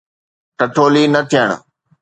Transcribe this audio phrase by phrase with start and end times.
[0.57, 1.49] ٺٺولي نه ٿيڻ.